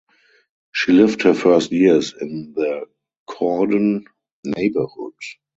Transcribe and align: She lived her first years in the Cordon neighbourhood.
She 0.73 0.93
lived 0.93 1.21
her 1.21 1.35
first 1.35 1.71
years 1.71 2.15
in 2.19 2.53
the 2.55 2.87
Cordon 3.27 4.03
neighbourhood. 4.43 5.13